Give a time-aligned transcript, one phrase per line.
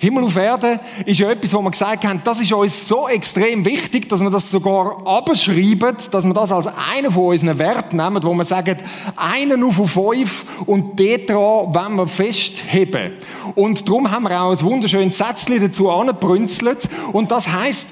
[0.00, 3.64] Himmel auf Erde ist ja etwas, wo wir gesagt haben, das ist uns so extrem
[3.64, 8.22] wichtig, dass wir das sogar abschreiben, dass wir das als einen von unseren Werten nehmen,
[8.22, 8.76] wo wir sagen,
[9.16, 13.14] einen auf fünf und dort dran wollen wir festheben.
[13.56, 16.88] Und darum haben wir auch ein wunderschönes Sätzchen dazu angebrünzelt.
[17.12, 17.88] Und das heisst,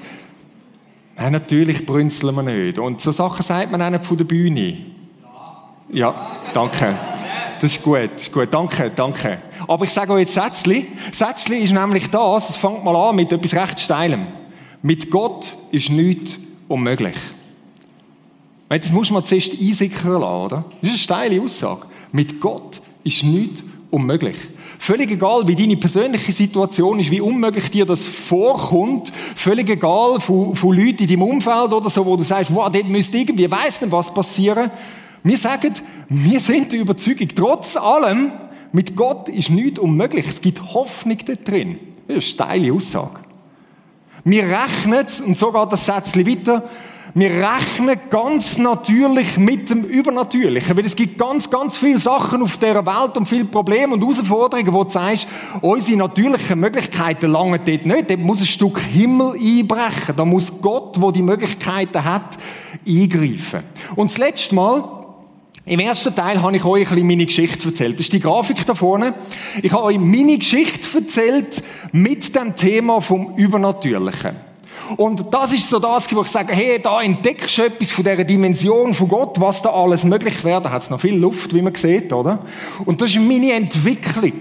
[1.19, 2.79] ja, natürlich brünzeln wir nicht.
[2.79, 4.77] Und so Sachen sagt man nicht von der Bühne.
[5.89, 6.13] Ja,
[6.53, 6.95] danke.
[7.61, 8.47] Das ist gut, das ist gut.
[8.51, 9.39] Danke, danke.
[9.67, 10.87] Aber ich sage euch jetzt Sätzli.
[11.11, 14.27] Sätzli ist nämlich das, es fängt mal an mit etwas recht Steilem.
[14.81, 17.15] Mit Gott ist nichts unmöglich.
[18.69, 20.65] Das muss man zuerst einsickern lassen, oder?
[20.81, 21.87] Das ist eine steile Aussage.
[22.11, 24.35] Mit Gott ist nichts unmöglich.
[24.77, 29.11] Völlig egal, wie deine persönliche Situation ist, wie unmöglich dir das vorkommt.
[29.35, 32.87] Völlig egal von, von Leuten in deinem Umfeld oder so, wo du sagst, wow, dort
[32.87, 34.69] müsste irgendwie, weiss nicht, was passieren.
[35.27, 35.73] Wir sagen,
[36.07, 38.31] wir sind der Überzeugung, trotz allem,
[38.71, 40.25] mit Gott ist nichts unmöglich.
[40.25, 41.79] Es gibt Hoffnung da drin.
[42.07, 43.19] Das ist eine steile Aussage.
[44.23, 46.63] Wir rechnen, und so geht das Sätzchen weiter,
[47.13, 52.55] wir rechnen ganz natürlich mit dem Übernatürlichen, weil es gibt ganz, ganz viele Sachen auf
[52.55, 55.27] dieser Welt und viele Probleme und Herausforderungen, wo du sagst,
[55.61, 58.09] unsere natürlichen Möglichkeiten langen dort nicht.
[58.09, 60.15] Dort muss ein Stück Himmel einbrechen.
[60.15, 62.37] Da muss Gott, wo die Möglichkeiten hat,
[62.87, 63.63] eingreifen.
[63.95, 64.96] Und das letzte Mal,
[65.67, 67.95] im ersten Teil habe ich euch ein bisschen meine Geschichte erzählt.
[67.95, 69.13] Das ist die Grafik da vorne.
[69.61, 74.35] Ich habe euch meine Geschichte erzählt mit dem Thema vom Übernatürlichen.
[74.95, 78.23] Und das ist so das, wo ich sage, hey, da entdeckst du etwas von dieser
[78.23, 80.61] Dimension von Gott, was da alles möglich wäre.
[80.61, 82.39] Da hat es noch viel Luft, wie man sieht, oder?
[82.85, 84.33] Und das ist meine Entwicklung.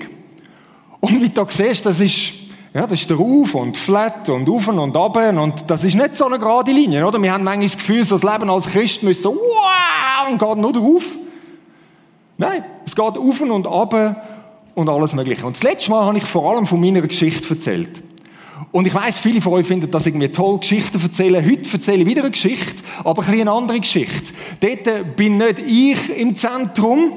[1.00, 2.34] Und wie du siehst, das ist,
[2.72, 6.16] ja, das ist der Auf und Flat und Auf und Ab und das ist nicht
[6.16, 7.20] so eine gerade Linie, oder?
[7.20, 9.95] Wir haben manchmal das Gefühl, so das Leben als Christ müsste so, wow!
[10.30, 11.04] Und geht nur drauf.
[12.38, 13.94] Nein, es geht auf und ab
[14.74, 15.46] und alles Mögliche.
[15.46, 18.02] Und das letzte Mal habe ich vor allem von meiner Geschichte erzählt.
[18.72, 21.44] Und ich weiß, viele von euch finden das irgendwie toll, Geschichten erzählen.
[21.44, 24.32] Heute erzähle ich wieder eine Geschichte, aber ein eine andere Geschichte.
[24.60, 27.12] Dort bin nicht ich im Zentrum,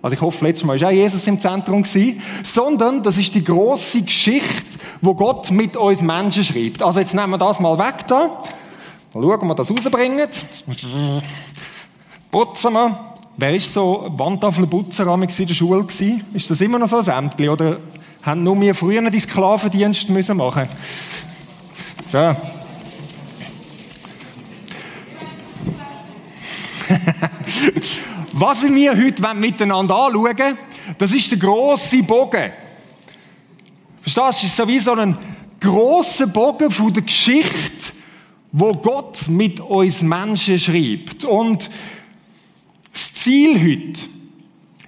[0.00, 3.44] also ich hoffe, letztes Mal war auch Jesus im Zentrum gewesen, sondern das ist die
[3.44, 6.82] große Geschichte, wo Gott mit uns Menschen schreibt.
[6.82, 8.42] Also jetzt nehmen wir das mal weg da.
[9.14, 10.28] Mal schauen, ob wir das rausbringen.
[12.32, 12.98] Putzen wir.
[13.36, 16.24] Wer ist so Wandtafelputzer in der Schule gewesen?
[16.32, 17.50] Ist das immer noch so ein Ämtli?
[17.50, 17.78] Oder
[18.22, 20.66] haben nur wir früher die Sklavendienst müssen machen?
[22.06, 22.18] So.
[28.32, 30.56] Was wir heute miteinander anschauen
[30.96, 32.50] das ist der grosse Bogen.
[34.00, 34.30] Verstehst du?
[34.30, 35.18] Es ist so wie so ein
[35.60, 37.92] grosser Bogen von der Geschichte,
[38.52, 41.26] wo Gott mit uns Menschen schreibt.
[41.26, 41.68] Und
[43.22, 44.06] Ziel heute,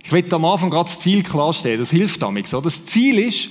[0.03, 2.49] ich will am Anfang gerade das Ziel klarstellen, das hilft damit.
[2.49, 2.61] So.
[2.61, 3.49] Das Ziel ist,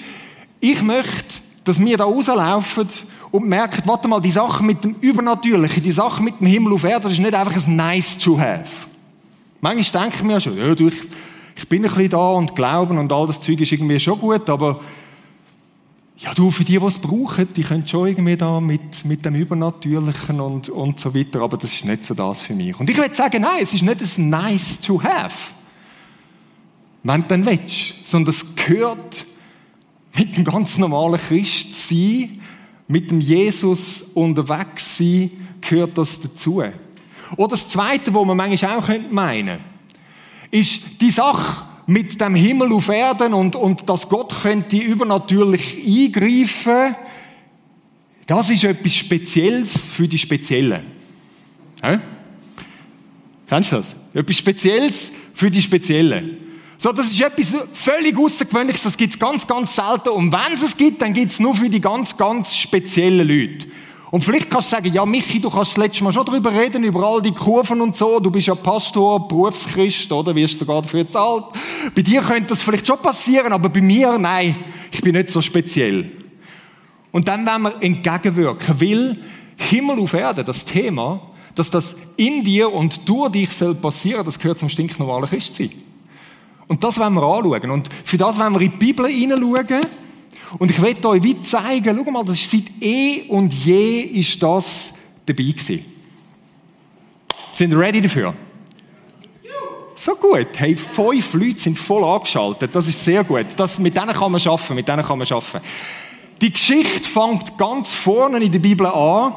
[0.59, 2.89] ich möchte, dass wir da rauslaufen
[3.31, 6.83] und merken, warte mal, die Sache mit dem Übernatürlichen, die Sache mit dem Himmel auf
[6.83, 8.65] Erde, das ist nicht einfach ein nice to have.
[9.61, 10.95] Manchmal denke ich mir schon, ja, du, ich,
[11.55, 14.49] ich bin ein bisschen da und glauben und all das Zeug ist irgendwie schon gut,
[14.49, 14.81] aber
[16.17, 19.35] ja, du, für die, die es brauchen, die können schon irgendwie da mit, mit dem
[19.35, 22.79] Übernatürlichen und, und so weiter, aber das ist nicht so das für mich.
[22.79, 25.53] Und ich würde sagen, nein, es ist nicht ein nice to have,
[27.03, 29.25] wenn du dann willst, sondern es gehört
[30.15, 32.39] mit dem ganz normalen Christ sein,
[32.87, 35.31] mit dem Jesus unterwegs sein,
[35.61, 36.63] gehört das dazu.
[37.35, 39.63] Oder das Zweite, was man manchmal auch meinen könnte,
[40.51, 46.95] ist die Sache, mit dem Himmel auf Erden und, und dass Gott könnte übernatürlich eingreifen,
[48.25, 50.85] das ist etwas Spezielles für die Speziellen.
[51.81, 52.01] Ja?
[53.47, 53.95] Kennst du das?
[54.13, 56.37] Etwas Spezielles für die Speziellen.
[56.77, 60.09] So, das ist etwas völlig Außergewöhnliches, das gibt es ganz, ganz selten.
[60.09, 63.67] Und wenn es es gibt, dann gibt es nur für die ganz, ganz speziellen Leute.
[64.13, 66.83] Und vielleicht kannst du sagen, ja, Michi, du kannst das letzte Mal schon darüber reden,
[66.83, 68.19] über all die Kurven und so.
[68.19, 70.35] Du bist ja Pastor, Berufschrist, oder?
[70.35, 71.45] Wirst sogar dafür bezahlt.
[71.95, 74.55] Bei dir könnte das vielleicht schon passieren, aber bei mir, nein.
[74.91, 76.11] Ich bin nicht so speziell.
[77.11, 79.17] Und dann werden wir entgegenwirken, weil
[79.57, 81.19] Himmel auf Erde, das Thema,
[81.55, 85.71] dass das in dir und durch dich soll passieren, das gehört zum stinknormalen Christsein.
[86.67, 87.71] Und das wollen wir anschauen.
[87.71, 89.81] Und für das wollen wir in die Bibel hineinschauen
[90.59, 94.41] und ich werde euch wie zeigen, schau mal, das ist seit eh und je ist
[94.41, 94.93] das
[95.25, 95.85] dabei gewesen.
[97.53, 98.33] Sind ready dafür?
[99.95, 100.47] So gut.
[100.55, 102.75] Hey, fünf Leute sind voll angeschaltet.
[102.75, 103.47] Das ist sehr gut.
[103.55, 104.75] Das, mit denen kann man schaffen.
[104.75, 105.61] Mit denen kann man schaffen.
[106.41, 109.33] Die Geschichte fängt ganz vorne in der Bibel an.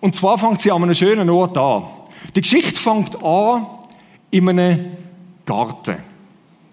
[0.00, 1.84] Und zwar fängt sie an einem schönen Ort an.
[2.34, 3.66] Die Geschichte fängt an
[4.30, 4.96] in einem
[5.46, 5.96] Garten.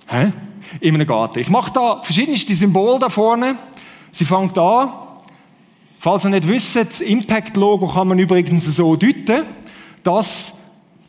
[0.07, 0.31] Hä?
[0.79, 1.39] In einem Garten.
[1.39, 3.57] Ich mache da verschiedenste Symbole da vorne.
[4.11, 4.89] Sie fängt an.
[5.99, 9.43] Falls ihr nicht wisst, das Impact-Logo kann man übrigens so deuten,
[10.03, 10.53] dass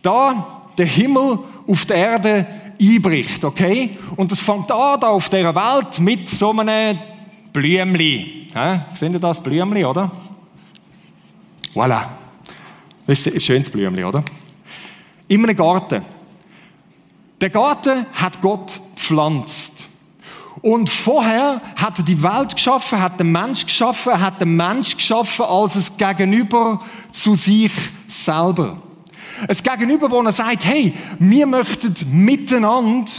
[0.03, 2.47] da der Himmel auf der Erde
[2.81, 3.99] einbricht, okay?
[4.17, 6.99] Und das fängt an da auf dieser Welt mit so einem
[7.53, 8.49] Blümli.
[8.55, 8.81] Hä?
[8.95, 10.11] Seht ihr das Blümli, oder?
[11.75, 12.05] Voilà.
[13.07, 14.23] Das ist ein schönes Blümli, oder?
[15.29, 16.03] In einem Garten.
[17.41, 19.73] Der Garten hat Gott pflanzt.
[20.63, 25.45] Und vorher hat er die Welt geschaffen, hat den Mensch geschaffen, hat den Mensch geschaffen
[25.45, 26.81] als es Gegenüber
[27.13, 27.73] zu sich
[28.09, 28.79] selber.
[29.49, 33.11] Es Gegenüber, wo er sagt, hey, wir möchten miteinander,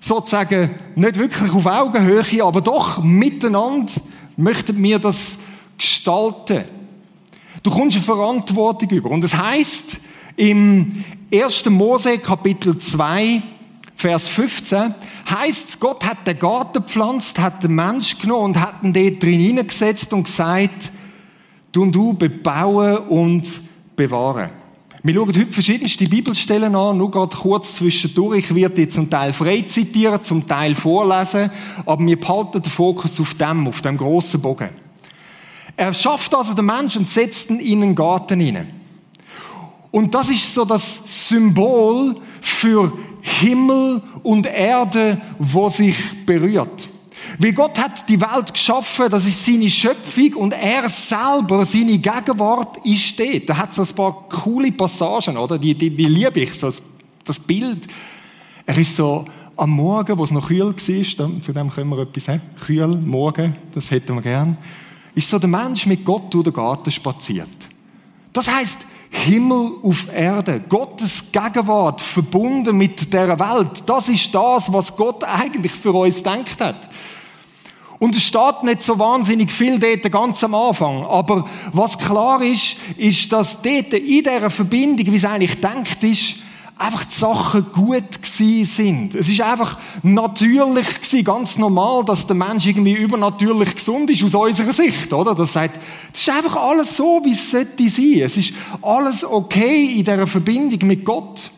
[0.00, 3.92] sozusagen, nicht wirklich auf Augenhöhe, aber doch miteinander
[4.36, 5.36] möchten wir das
[5.78, 6.64] gestalten.
[7.62, 9.10] Du kommst eine Verantwortung über.
[9.10, 9.98] Und es heißt
[10.36, 11.66] im 1.
[11.66, 13.42] Mose Kapitel 2,
[14.02, 14.96] Vers 15,
[15.30, 19.38] heißt Gott hat den Garten gepflanzt, hat den Mensch genommen und hat ihn dort drin
[19.38, 20.90] hineingesetzt und gesagt,
[21.70, 23.44] du und du bebauen und
[23.94, 24.50] bewahren.
[25.04, 28.40] Wir schauen heute verschiedenste Bibelstellen an, nur gerade kurz zwischendurch.
[28.40, 31.52] Ich werde die zum Teil frei zitieren, zum Teil vorlesen,
[31.86, 34.70] aber wir behalten den Fokus auf dem, auf dem grossen Bogen.
[35.76, 38.66] Er schafft also den Menschen und setzt ihn in einen Garten hinein.
[39.92, 42.16] Und das ist so das Symbol
[42.46, 45.96] für Himmel und Erde, wo sich
[46.26, 46.88] berührt.
[47.38, 52.84] Wie Gott hat die Welt geschaffen, das ist seine Schöpfung und er selber, seine Gegenwart
[52.84, 53.48] ist dort.
[53.48, 55.58] Da hat so ein paar coole Passagen, oder?
[55.58, 56.70] Die, die, die liebe ich, so
[57.24, 57.86] das Bild.
[58.66, 59.24] Er ist so
[59.56, 63.54] am Morgen, wo es noch kühl war, zu dem können wir etwas sagen, kühl, morgen,
[63.72, 64.58] das hätten wir gern,
[65.14, 67.48] ist so der Mensch mit Gott durch den Garten spaziert.
[68.32, 68.78] Das heißt,
[69.22, 73.84] Himmel auf Erde, Gottes Gegenwart verbunden mit der Welt.
[73.86, 76.88] Das ist das, was Gott eigentlich für uns denkt hat.
[77.98, 81.04] Und es steht nicht so wahnsinnig viel dort ganz am Anfang.
[81.04, 86.34] Aber was klar ist, ist, dass dort in dieser Verbindung, wie es eigentlich denkt ist,
[86.82, 89.14] einfach die Sachen gut gewesen sind.
[89.14, 94.34] Es ist einfach natürlich gewesen, ganz normal, dass der Mensch irgendwie übernatürlich gesund ist, aus
[94.34, 95.34] unserer Sicht, oder?
[95.34, 95.78] Das sagt,
[96.12, 98.20] das ist einfach alles so, wie es sollte sein.
[98.22, 98.52] Es ist
[98.82, 101.50] alles okay in dieser Verbindung mit Gott.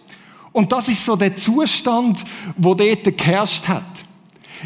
[0.53, 2.23] Und das ist so der Zustand,
[2.57, 3.85] wo dort geherrscht hat.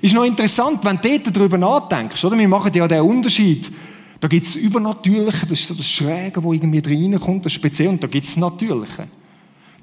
[0.03, 2.39] Ist noch interessant, wenn du dort darüber nachdenkst, oder?
[2.39, 3.71] Wir machen ja den Unterschied.
[4.21, 8.03] Da gibt es Übernatürliche, das ist so das Schräge, wo irgendwie reinkommt, das Spezielle, und
[8.03, 9.09] da gibt es Natürliche.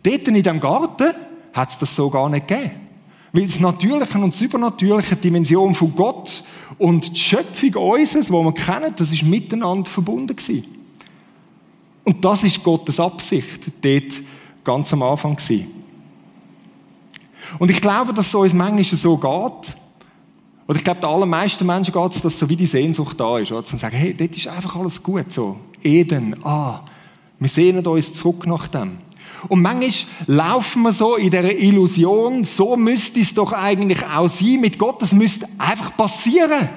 [0.05, 1.13] Dort in diesem Garten
[1.53, 2.71] hat es das so gar nicht gegeben.
[3.31, 6.43] Weil das Natürliche und das Übernatürliche Dimension von Gott
[6.77, 10.63] und die Schöpfung unseres, wo wir kennen, das ist miteinander verbunden gewesen.
[12.03, 14.21] Und das ist Gottes Absicht, dort
[14.63, 15.71] ganz am Anfang gewesen.
[17.57, 19.75] Und ich glaube, dass es uns manchmal so geht,
[20.67, 23.51] oder ich glaube, den allermeisten Menschen geht es, dass so wie die Sehnsucht da ist,
[23.51, 23.63] oder?
[23.63, 25.57] zu sagen, hey, dort ist einfach alles gut, so.
[25.83, 26.81] Eden, ah,
[27.39, 28.97] wir sehnen uns zurück nach dem.
[29.48, 29.92] Und manchmal
[30.27, 35.01] laufen wir so in der Illusion, so müsste es doch eigentlich auch sein mit Gott.
[35.01, 36.70] Es müsste einfach passieren.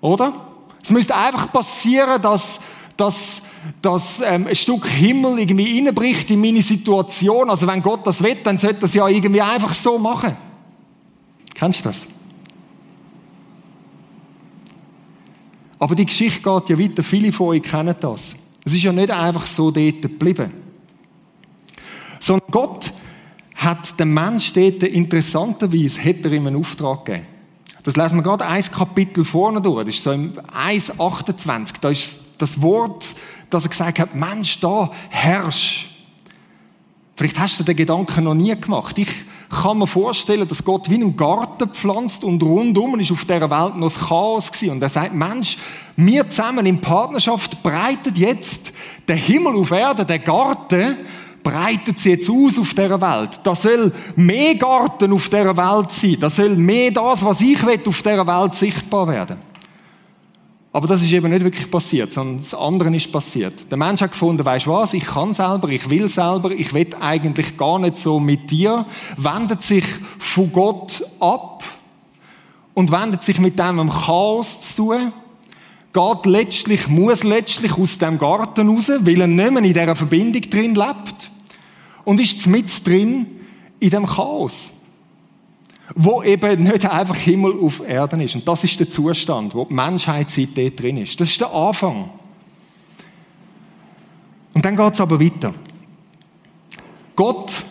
[0.00, 0.34] Oder?
[0.82, 2.60] Es müsste einfach passieren, dass,
[2.96, 3.40] dass,
[3.80, 7.48] dass ähm, ein Stück Himmel irgendwie reinbricht in meine Situation.
[7.48, 10.36] Also wenn Gott das will, dann sollte das ja irgendwie einfach so machen.
[11.54, 12.06] Kennst du das?
[15.78, 17.02] Aber die Geschichte geht ja weiter.
[17.02, 18.34] Viele von euch kennen das.
[18.64, 20.63] Es ist ja nicht einfach so dort geblieben.
[22.20, 22.92] Sondern Gott
[23.54, 27.26] hat dem Menschen dort interessanterweise hat er ihm einen Auftrag gegeben.
[27.84, 29.84] Das lesen wir gerade ein Kapitel vorne durch.
[29.84, 31.74] Das ist so im 1,28.
[31.80, 33.04] Da ist das Wort,
[33.50, 35.90] dass er gesagt hat, Mensch, da herrsch.
[37.14, 38.98] Vielleicht hast du den Gedanken noch nie gemacht.
[38.98, 39.08] Ich
[39.50, 43.76] kann mir vorstellen, dass Gott wie einen Garten pflanzt und rundum ist auf dieser Welt
[43.76, 44.50] noch das Chaos.
[44.62, 45.58] Und er sagt, Mensch,
[45.96, 48.72] wir zusammen in Partnerschaft breitet jetzt
[49.06, 50.96] der Himmel auf Erde, der Garten,
[51.44, 53.38] breitet sie jetzt aus auf dieser Welt.
[53.44, 56.16] Da soll mehr Garten auf dieser Welt sein.
[56.18, 59.36] Da soll mehr das, was ich will, auf dieser Welt sichtbar werden.
[60.72, 63.70] Aber das ist eben nicht wirklich passiert, sondern das andere ist passiert.
[63.70, 66.88] Der Mensch hat gefunden, weißt du was, ich kann selber, ich will selber, ich will
[66.98, 68.84] eigentlich gar nicht so mit dir,
[69.16, 69.84] wendet sich
[70.18, 71.62] von Gott ab
[72.74, 75.12] und wendet sich mit dem Chaos zu tun,
[75.92, 80.42] geht letztlich, muss letztlich aus dem Garten raus, weil er nicht mehr in dieser Verbindung
[80.42, 81.30] drin lebt
[82.04, 83.26] und ist mit drin
[83.80, 84.70] in dem Chaos,
[85.94, 88.34] wo eben nicht einfach Himmel auf Erden ist.
[88.34, 91.18] Und das ist der Zustand, wo die Menschheit seitdem drin ist.
[91.20, 92.10] Das ist der Anfang.
[94.54, 95.52] Und dann geht es aber weiter.
[97.16, 97.64] Gott,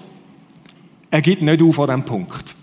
[1.09, 2.55] er gibt nicht auf an diesem Punkt.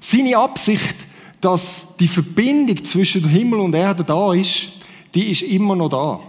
[0.00, 1.06] Seine Absicht,
[1.40, 4.68] dass die Verbindung zwischen Himmel und Erde da ist,
[5.14, 6.20] die ist immer noch da.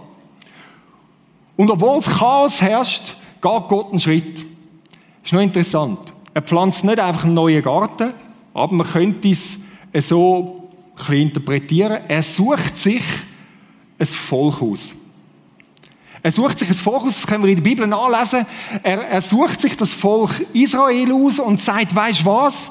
[1.56, 4.44] Und obwohl es Chaos herrscht, geht Gott einen Schritt.
[5.22, 5.98] Ist noch interessant.
[6.32, 8.14] Er pflanzt nicht einfach einen neuen Garten,
[8.54, 10.70] aber man könnte es so
[11.08, 11.98] ein interpretieren.
[12.08, 13.02] Er sucht sich
[13.98, 14.94] ein Volk aus.
[16.22, 18.46] Er sucht sich ein Volk aus, das können wir in der Bibel nachlesen.
[18.82, 22.70] Er, er sucht sich das Volk Israel aus und sagt, weisst was?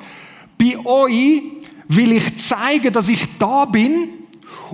[0.58, 1.44] Bei euch
[1.88, 4.10] will ich zeigen, dass ich da bin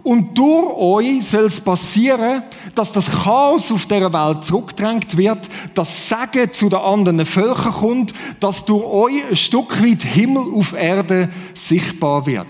[0.03, 2.43] und durch euch soll es passieren,
[2.75, 8.13] dass das Chaos auf der Welt zurückgedrängt wird, dass Segen zu den anderen Völkern kommt,
[8.39, 12.47] dass durch euch ein Stück weit Himmel auf Erde sichtbar wird.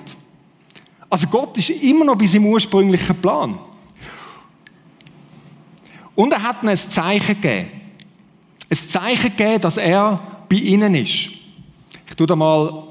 [1.09, 3.57] Also Gott ist immer noch bei seinem ursprünglichen Plan.
[6.15, 7.69] Und er hat ihnen ein Zeichen gegeben.
[8.69, 11.29] Ein Zeichen gegeben, dass er bei ihnen ist.
[12.07, 12.89] Ich tue da mal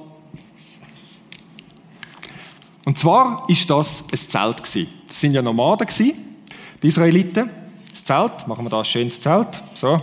[2.88, 4.88] und zwar ist das ein Zelt gewesen.
[5.06, 6.14] Das sind ja Nomaden gewesen,
[6.82, 7.50] die Israeliten.
[7.90, 9.62] Das Zelt, machen wir da ein schönes Zelt.
[9.74, 10.00] So.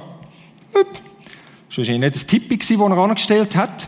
[0.73, 3.87] Das war nicht das Tippi, das er angestellt hat.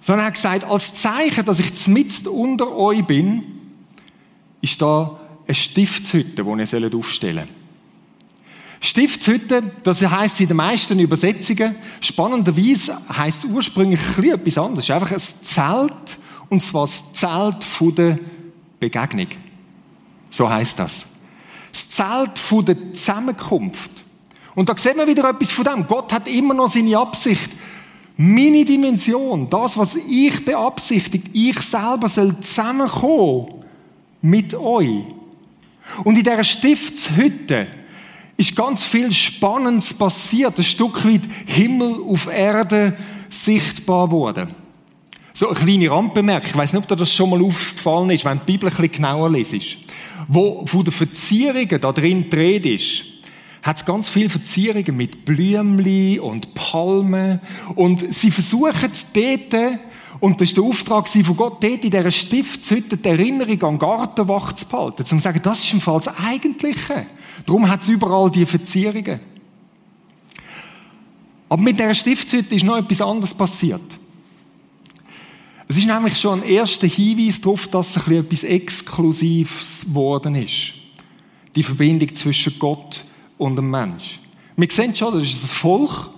[0.00, 3.42] Sondern er hat gesagt, als Zeichen, dass ich mitten unter euch bin,
[4.60, 7.66] ist da eine Stiftshütte, die ihr aufstellen sollt.
[8.80, 14.84] Stiftshütte, das heisst in den meisten Übersetzungen, spannenderweise heisst es ursprünglich etwas anderes.
[14.84, 16.18] Es ist einfach ein Zelt,
[16.50, 18.18] und zwar das Zelt der
[18.78, 19.28] Begegnung.
[20.30, 21.06] So heißt das.
[21.96, 23.90] Zelt der Zusammenkunft.
[24.54, 25.86] Und da sehen wir wieder etwas von dem.
[25.86, 27.50] Gott hat immer noch seine Absicht.
[28.18, 33.48] Meine Dimension, das, was ich beabsichtige, ich selber soll zusammenkommen
[34.20, 35.04] mit euch.
[36.04, 37.66] Und in dieser Stiftshütte
[38.36, 40.58] ist ganz viel Spannendes passiert.
[40.58, 42.96] Ein Stück weit Himmel auf Erde
[43.30, 44.48] sichtbar worden.
[45.32, 46.50] So eine kleine Randbemerkung.
[46.50, 48.76] Ich weiß nicht, ob dir das schon mal aufgefallen ist, wenn du die Bibel ein
[48.76, 49.85] bisschen genauer lesest.
[50.28, 53.04] Wo von den Verzierungen da drin dreht ist,
[53.62, 57.40] hat es ganz viele Verzierungen mit Blümchen und Palmen.
[57.74, 59.80] Und sie versuchen dort,
[60.20, 64.28] und das ist der Auftrag von Gott, dort in dieser Stiftshütte die Erinnerung an Garten
[64.28, 65.04] wach zu behalten.
[65.04, 67.06] Zum sagen, das ist im Fall das Eigentliche.
[67.44, 69.20] Darum hat es überall diese Verzierungen.
[71.48, 73.82] Aber mit dieser Stiftshütte ist noch etwas anderes passiert.
[75.68, 80.74] Es ist nämlich schon ein erster Hinweis darauf, dass es etwas Exklusives geworden ist.
[81.56, 83.04] Die Verbindung zwischen Gott
[83.36, 84.20] und dem Mensch.
[84.56, 86.10] Wir sehen schon, das ist ein Volk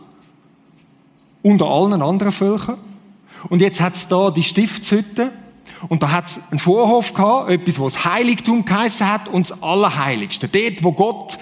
[1.43, 2.79] unter allen anderen Völkern.
[3.49, 5.33] Und jetzt hat es da die Stiftshütte.
[5.89, 10.49] Und da hat es einen Vorhof gehabt, etwas, was Heiligtum geheißen hat, und das Allerheiligste.
[10.49, 11.39] Dort, wo Gott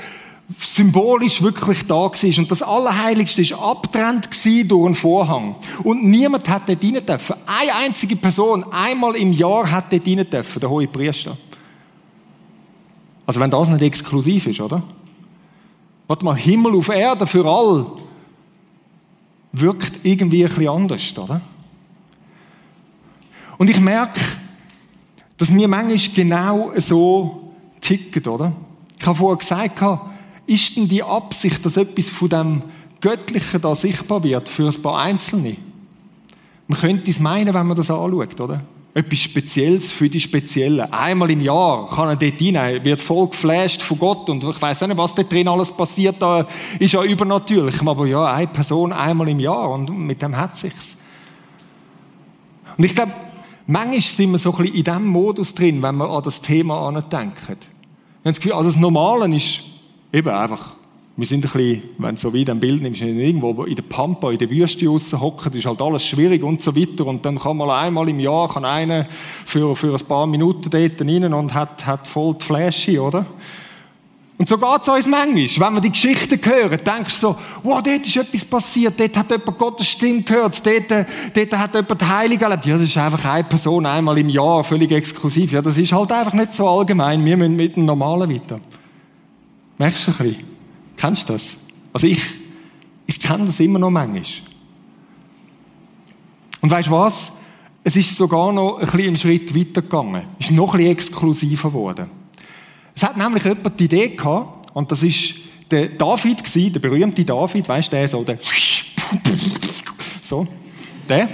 [0.58, 2.38] symbolisch wirklich da war.
[2.38, 5.56] Und das Allerheiligste war abtrennt durch einen Vorhang.
[5.82, 7.36] Und niemand hat dort rein dürfen.
[7.46, 11.36] Eine einzige Person, einmal im Jahr, hat dort rein dürfen, der hohe Priester.
[13.26, 14.82] Also wenn das nicht exklusiv ist, oder?
[16.06, 17.86] Warte mal, Himmel auf Erde für all
[19.52, 21.40] wirkt irgendwie ein bisschen anders, oder?
[23.58, 24.20] Und ich merke,
[25.38, 28.52] dass mir manchmal genau so ticken, oder?
[28.98, 29.82] Ich habe vorher gesagt,
[30.46, 32.62] ist denn die Absicht, dass etwas von dem
[33.00, 35.56] Göttlichen da sichtbar wird für ein paar Einzelne?
[36.68, 38.62] Man könnte es meinen, wenn man das anschaut, oder?
[38.94, 40.90] Etwas Spezielles für die Speziellen.
[40.90, 44.80] Einmal im Jahr kann er dort rein, wird voll geflasht von Gott und ich weiß
[44.80, 46.46] nicht, was da drin alles passiert, da
[46.78, 47.80] ist ja übernatürlich.
[47.82, 50.96] Aber ja, eine Person einmal im Jahr und mit dem hat sich's.
[52.78, 53.12] Und ich glaube,
[53.66, 56.90] manchmal sind wir so ein bisschen in diesem Modus drin, wenn wir an das Thema
[57.02, 57.36] denken.
[57.46, 57.58] Wir haben
[58.24, 59.60] das Gefühl, also das Normale ist
[60.12, 60.76] eben einfach,
[61.16, 64.30] wir sind ein bisschen, wenn du so wie ein Bild nimmst, irgendwo in der Pampa,
[64.30, 67.06] in der Wüste hocken, ist halt alles schwierig und so weiter.
[67.06, 69.06] Und dann kann mal einmal im Jahr kann einer
[69.46, 73.24] für, für ein paar Minuten dort rein und hat, hat voll die Flasche, oder?
[74.38, 75.68] Und so geht es uns manchmal.
[75.68, 79.30] Wenn wir die Geschichten hören, denkst du so, wow, dort ist etwas passiert, dort hat
[79.30, 82.66] jemand Gottes Stimme gehört, dort, dort hat jemand die Heilige erlebt.
[82.66, 85.52] Ja, das ist einfach eine Person einmal im Jahr, völlig exklusiv.
[85.52, 87.24] Ja, das ist halt einfach nicht so allgemein.
[87.24, 88.60] Wir müssen mit dem Normalen weiter.
[89.78, 90.44] Merkst du ein bisschen?
[90.96, 91.56] Kennst du das?
[91.92, 92.22] Also ich,
[93.06, 94.22] ich kenne das immer noch manchmal.
[96.60, 97.32] Und weißt du was?
[97.84, 100.24] Es ist sogar noch ein bisschen einen Schritt weiter gegangen.
[100.38, 102.10] Es ist noch ein bisschen exklusiver geworden.
[102.94, 105.34] Es hat nämlich jemand die Idee gehabt, und das ist
[105.70, 108.38] der David gewesen, der berühmte David, weißt du, der so, der,
[110.22, 110.46] so,
[111.08, 111.28] der,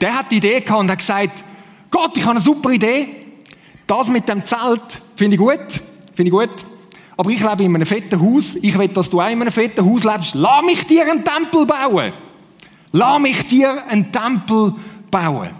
[0.00, 1.44] der hat die Idee gehabt und hat gesagt,
[1.90, 3.08] Gott, ich habe eine super Idee.
[3.86, 5.80] Das mit dem Zelt finde ich gut,
[6.14, 6.67] finde ich gut
[7.18, 9.84] aber ich lebe in einem fetten Haus, ich will, dass du auch in einem fetten
[9.84, 12.12] Haus lebst, lass mich dir einen Tempel bauen.
[12.92, 14.72] Lass mich dir einen Tempel
[15.10, 15.50] bauen.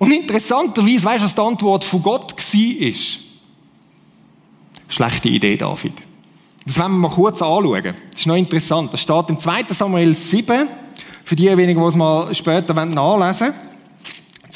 [0.00, 2.92] Und interessanterweise, weißt du, was die Antwort von Gott war?
[4.88, 5.92] Schlechte Idee, David.
[6.66, 7.94] Das wollen wir mal kurz anschauen.
[8.10, 8.92] Das ist noch interessant.
[8.92, 9.62] Das steht im 2.
[9.68, 10.66] Samuel 7,
[11.24, 13.54] für diejenigen, die es mal später nachlesen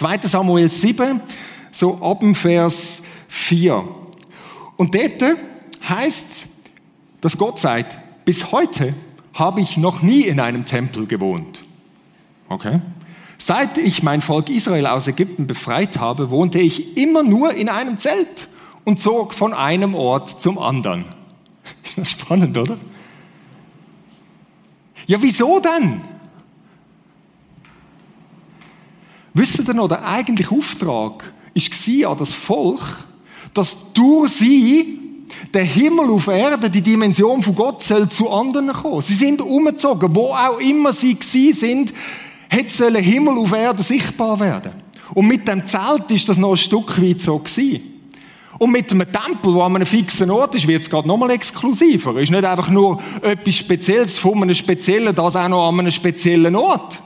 [0.01, 0.21] wollen.
[0.21, 0.29] 2.
[0.29, 1.21] Samuel 7,
[1.71, 3.85] so ab dem Vers 4.
[4.77, 5.37] Und dort
[5.89, 6.49] heißt
[7.23, 7.97] dass Gott sagt,
[8.27, 8.95] bis heute
[9.33, 11.63] habe ich noch nie in einem Tempel gewohnt.
[12.49, 12.83] Okay?
[13.39, 17.97] Seit ich mein Volk Israel aus Ägypten befreit habe, wohnte ich immer nur in einem
[17.97, 18.49] Zelt
[18.85, 21.05] und zog von einem Ort zum anderen.
[21.85, 22.77] Ist das spannend, oder?
[25.07, 26.03] Ja, wieso denn?
[29.33, 32.83] Wisst ihr noch, der eigentliche Auftrag war an das Volk,
[33.55, 35.02] dass durch sie
[35.55, 39.03] der Himmel auf Erde, die Dimension von Gott, soll zu anderen kommen.
[39.03, 41.93] Sie sind umgezogen, wo auch immer sie gewesen sind,
[42.49, 44.73] hätte sollen Himmel auf Erde sichtbar werden.
[45.15, 47.93] Und mit dem Zelt ist das noch ein Stück weit so gewesen.
[48.59, 52.15] Und mit einem Tempel, der an einem fixen Ort ist, wird es gerade nochmal exklusiver.
[52.17, 55.91] Es ist nicht einfach nur etwas Spezielles von einem speziellen, das auch noch an einem
[55.91, 57.01] speziellen Ort.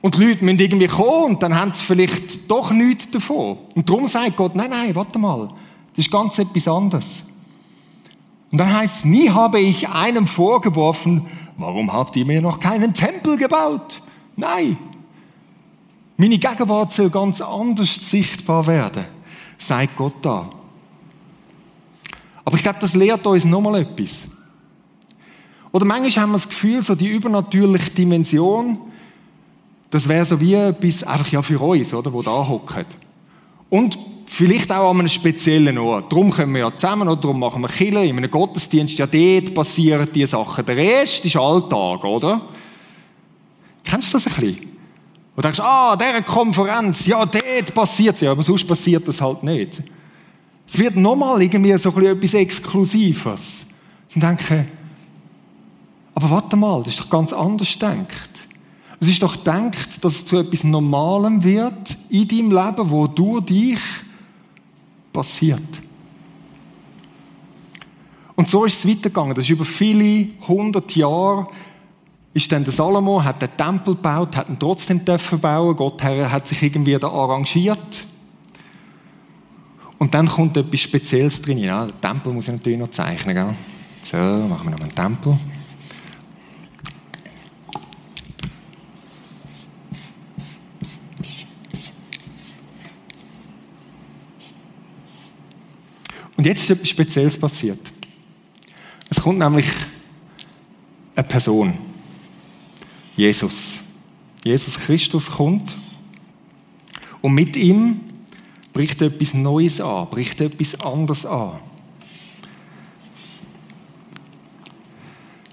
[0.00, 3.58] Und die Leute müssen irgendwie kommen und dann haben sie vielleicht doch nichts davon.
[3.74, 5.48] Und darum sagt Gott, nein, nein, warte mal,
[5.96, 7.24] das ist ganz etwas anderes.
[8.50, 11.26] Und dann heißt nie habe ich einem vorgeworfen,
[11.56, 14.02] warum habt ihr mir noch keinen Tempel gebaut?
[14.36, 14.76] Nein.
[16.16, 19.04] Meine Gegenwart soll ganz anders sichtbar werden,
[19.58, 20.48] sagt Gott da.
[22.44, 24.26] Aber ich glaube, das lehrt uns nochmal etwas.
[25.72, 28.78] Oder manchmal haben wir das Gefühl, so die übernatürliche Dimension,
[29.90, 32.86] das wäre so wie etwas einfach ja für uns, oder, wo da hockt.
[33.68, 33.98] Und
[34.36, 36.12] vielleicht auch an einem speziellen Ort.
[36.12, 37.20] Darum kommen wir ja zusammen, oder?
[37.20, 38.98] Darum machen wir Kille in einem Gottesdienst.
[38.98, 40.64] Ja, dort passieren diese Sachen.
[40.64, 42.42] Der Rest ist Alltag, oder?
[43.82, 44.76] Kennst du das ein bisschen?
[45.34, 49.42] Und denkst, ah, dieser Konferenz, ja, dort passiert es ja, aber sonst passiert das halt
[49.42, 49.82] nicht.
[50.66, 53.66] Es wird nochmal irgendwie so etwas Exklusives.
[54.14, 54.68] Und denken,
[56.14, 58.30] aber warte mal, das ist doch ganz anders denkt.
[58.98, 63.44] Es ist doch denkt, dass es zu etwas Normalem wird in deinem Leben, wo durch
[63.44, 63.78] dich
[65.16, 65.82] passiert.
[68.34, 69.34] Und so ist es weitergegangen.
[69.34, 71.48] Das ist über viele hundert Jahre
[72.34, 75.74] ist dann der Salomo, hat den Tempel gebaut, hat ihn trotzdem dürfen bauen.
[75.74, 78.04] Gott hat sich irgendwie da arrangiert.
[79.96, 81.56] Und dann kommt etwas Spezielles drin.
[81.56, 83.34] Ja, den Tempel muss ich natürlich noch zeichnen.
[83.34, 83.54] Gell?
[84.02, 85.38] So, machen wir noch einen Tempel.
[96.36, 97.78] Und jetzt ist etwas Spezielles passiert.
[99.08, 99.66] Es kommt nämlich
[101.14, 101.78] eine Person.
[103.16, 103.80] Jesus.
[104.44, 105.76] Jesus Christus kommt
[107.22, 108.00] und mit ihm
[108.72, 111.58] bricht etwas Neues an, bricht etwas anderes an.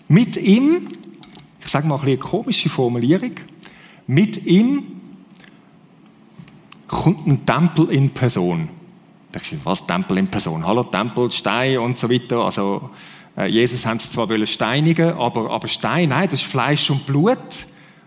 [0.07, 0.89] Mit ihm,
[1.59, 3.31] ich sage mal eine komische Formulierung,
[4.05, 5.01] mit ihm
[6.87, 8.69] kommt ein Tempel in Person.
[9.33, 10.63] Da ich was Tempel in Person?
[10.63, 12.37] Hallo, Tempel, Stein und so weiter.
[12.37, 12.91] Also
[13.35, 17.39] äh, Jesus haben es zwar steinigen, aber, aber Stein, nein, das ist Fleisch und Blut.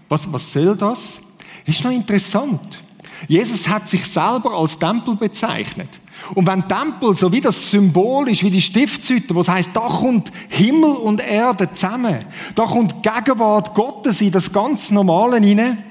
[0.09, 1.21] Was, was soll das?
[1.65, 2.81] Ist noch interessant.
[3.27, 5.89] Jesus hat sich selber als Tempel bezeichnet.
[6.37, 9.89] Und wenn Tempel so wie das Symbol ist, wie die Stiftshütte, wo es heißt, da
[9.89, 15.83] kommt Himmel und Erde zusammen, da kommt Gegenwart Gottes in das ganz Normale hinein,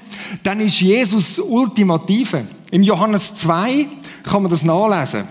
[0.42, 2.46] dann ist Jesus Ultimative.
[2.70, 3.86] Im Johannes 2
[4.26, 5.24] kann man das nachlesen.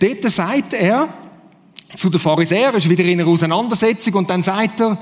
[0.00, 1.08] Dort sagt er
[1.94, 4.98] zu den Pharisäern, ist wieder in einer Auseinandersetzung, und dann sagt er,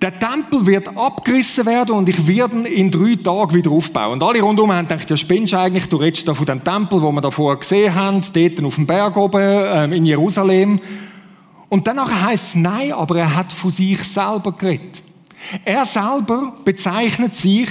[0.00, 4.14] der Tempel wird abgerissen werden und ich werde ihn in drei Tagen wieder aufbauen.
[4.14, 7.00] Und alle rundum haben gedacht, ja, spinnst du eigentlich, du redest da von dem Tempel,
[7.00, 10.80] wo wir da vorher gesehen haben, dort auf dem Berg oben ähm, in Jerusalem.
[11.68, 15.02] Und danach heißt es, nein, aber er hat von sich selber geredet.
[15.64, 17.68] Er selber bezeichnet sich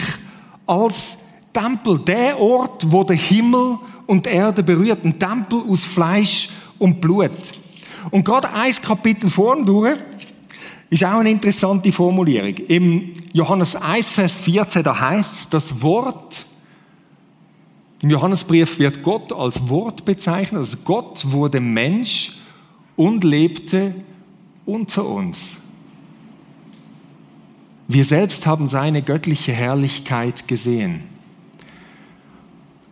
[0.65, 1.17] als
[1.53, 5.03] Tempel, der Ort, wo der Himmel und die Erde berührt.
[5.03, 7.31] Ein Tempel aus Fleisch und Blut.
[8.09, 9.97] Und gerade ein Kapitel vorn durch
[10.89, 12.55] ist auch eine interessante Formulierung.
[12.67, 16.45] Im Johannes 1, Vers 14, da heißt es, das Wort,
[18.01, 22.33] im Johannesbrief wird Gott als Wort bezeichnet, also Gott wurde Mensch
[22.95, 23.93] und lebte
[24.65, 25.55] unter uns.
[27.87, 31.10] Wir selbst haben seine göttliche Herrlichkeit gesehen.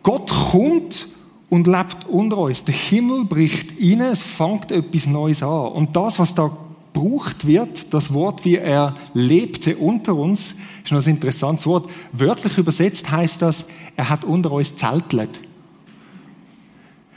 [0.02, 1.08] Gott kommt
[1.48, 2.64] und lebt unter uns.
[2.64, 5.72] Der Himmel bricht rein, es fängt etwas Neues an.
[5.72, 6.50] Und das, was da
[6.92, 11.90] gebraucht wird, das Wort, wie er lebte unter uns, ist noch ein interessantes Wort.
[12.12, 15.30] Wörtlich übersetzt heißt das, er hat unter uns zeltlet.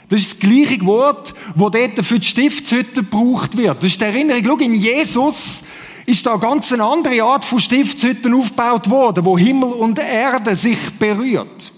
[0.10, 3.78] Das ist das gleiche Wort, wo dort für die Stiftshütte gebraucht wird.
[3.78, 4.44] Das ist die Erinnerung.
[4.46, 5.64] Schau, in Jesus
[6.06, 10.78] ist da ganz eine andere Art von Stiftshütten aufgebaut worden, wo Himmel und Erde sich
[11.00, 11.72] berührt.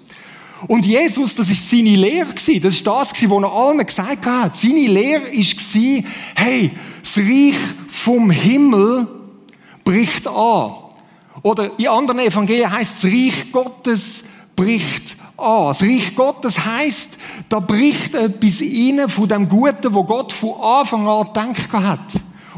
[0.67, 2.61] Und Jesus, das ist seine Lehre gewesen.
[2.61, 4.57] Das ist das gewesen, was er allen gesagt hat.
[4.57, 7.55] Seine Lehre ist gewesen, hey, das Reich
[7.87, 9.07] vom Himmel
[9.83, 10.73] bricht an.
[11.43, 14.23] Oder in anderen Evangelien heißt das Reich Gottes
[14.55, 15.67] bricht an.
[15.67, 17.09] Das Reich Gottes heißt,
[17.49, 21.99] da bricht etwas rein von dem Guten, wo Gott von Anfang an gedacht hat.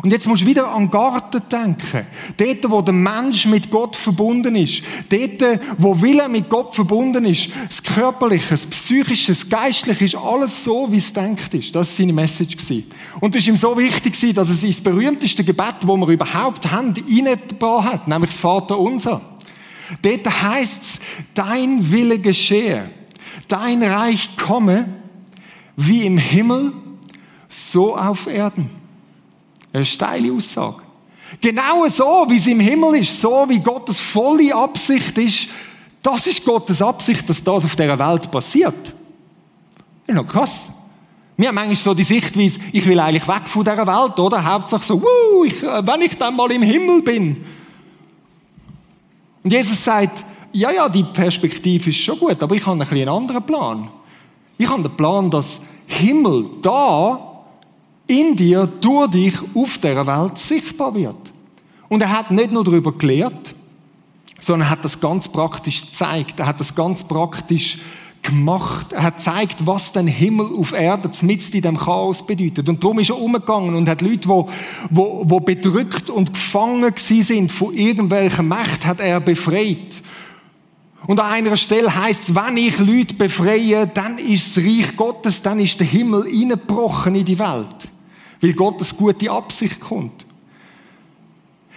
[0.04, 2.06] Und jetzt musst du wieder an den Garten denken.
[2.38, 4.84] Dort, wo der Mensch mit Gott verbunden ist.
[5.10, 7.50] Dort, wo Wille mit Gott verbunden ist.
[7.68, 11.74] Das Körperliche, das Psychische, das Geistliche ist alles so, wie es denkt ist.
[11.74, 12.58] Das war seine Message.
[13.20, 16.94] Und es ist ihm so wichtig, dass er sein berühmteste Gebet, das wir überhaupt haben,
[16.94, 18.08] reingebracht hat.
[18.08, 19.22] Nämlich das Vater Unser.
[20.02, 21.00] Dort heißt es,
[21.34, 22.90] dein Wille geschehe.
[23.48, 24.88] Dein Reich komme,
[25.76, 26.74] wie im Himmel,
[27.48, 28.77] so auf Erden.
[29.74, 30.82] Eine steile Aussage.
[31.42, 35.48] Genau so, wie es im Himmel ist, so wie Gottes volle Absicht ist,
[36.02, 38.96] das ist Gottes Absicht, dass das auf dieser Welt passiert.
[40.06, 40.72] Ist noch krass.
[41.36, 44.44] Wir haben manchmal so die Sichtweise, ich will eigentlich weg von dieser Welt, oder?
[44.44, 47.46] Hauptsache so, wuh, ich, äh, wenn ich dann mal im Himmel bin.
[49.44, 53.10] Und Jesus sagt, ja, ja, die Perspektive ist schon gut, aber ich habe ein einen
[53.10, 53.90] anderen Plan.
[54.58, 57.27] Ich habe den Plan, dass Himmel da
[58.08, 61.16] in dir, durch dich, auf dieser Welt sichtbar wird.
[61.90, 63.56] Und er hat nicht nur darüber gelehrt,
[64.40, 66.40] sondern er hat das ganz praktisch gezeigt.
[66.40, 67.78] Er hat das ganz praktisch
[68.22, 68.92] gemacht.
[68.92, 72.68] Er hat gezeigt, was den Himmel auf Erde mitten in dem Chaos bedeutet.
[72.68, 74.46] Und darum ist er umgegangen und hat Leute,
[74.90, 80.02] die bedrückt und gefangen sind von irgendwelchen Mächten, hat er befreit.
[81.08, 85.42] Und an einer Stelle heißt es, wenn ich Leute befreie, dann ist das Reich Gottes,
[85.42, 87.90] dann ist der Himmel eingebrochen in die Welt
[88.42, 90.26] weil Gottes gute Absicht kommt.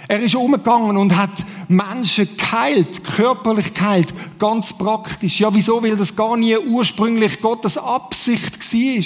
[0.08, 5.40] Er ist umgegangen und hat Menschen geheilt, körperlich geheilt, ganz praktisch.
[5.40, 5.82] Ja, wieso?
[5.82, 9.04] Weil das gar nie ursprünglich Gottes Absicht war.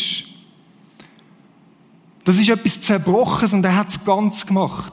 [2.25, 4.93] Das ist etwas Zerbrochenes und er hat es ganz gemacht.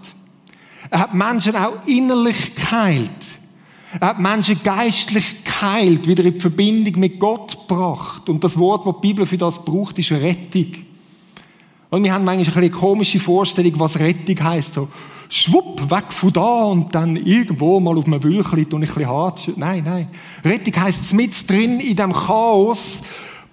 [0.89, 3.11] Er hat Menschen auch innerlich geheilt.
[3.99, 8.27] Er hat Menschen geistlich geheilt, wieder in die Verbindung mit Gott gebracht.
[8.27, 10.90] Und das Wort, das die Bibel für das braucht, ist Rettung.
[11.91, 14.73] Und wir haben manchmal eine komische Vorstellung, was Rettung heisst.
[14.73, 14.87] So,
[15.27, 19.51] schwupp, weg von da und dann irgendwo mal auf einem Wülchli und ein bisschen hart.
[19.57, 20.07] Nein, nein.
[20.43, 23.01] Rettung heisst, mit drin in dem Chaos